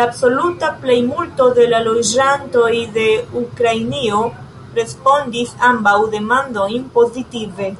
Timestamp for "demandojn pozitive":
6.16-7.74